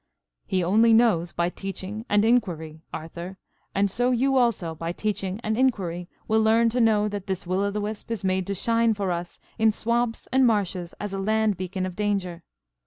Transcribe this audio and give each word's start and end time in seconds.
"He 0.47 0.63
only 0.63 0.93
knows 0.93 1.31
by 1.31 1.49
teaching 1.51 2.07
and 2.09 2.25
inquiry, 2.25 2.81
Arthur; 2.91 3.37
and 3.75 3.87
so 3.87 4.09
you 4.09 4.35
also 4.35 4.73
by 4.73 4.93
teaching 4.93 5.39
and 5.43 5.55
inquiry 5.55 6.09
will 6.27 6.41
learn 6.41 6.69
to 6.69 6.81
know 6.81 7.07
that 7.07 7.27
this 7.27 7.45
Will 7.45 7.59
o' 7.59 7.69
the 7.69 7.81
Wisp 7.81 8.09
is 8.09 8.23
made 8.23 8.47
to 8.47 8.55
shine 8.55 8.95
for 8.95 9.11
us 9.11 9.39
in 9.59 9.71
swamps 9.71 10.27
and 10.33 10.47
marshes 10.47 10.95
as 10.99 11.13
a 11.13 11.19
land 11.19 11.55
beacon 11.55 11.85
of 11.85 11.95
danger. 11.95 12.41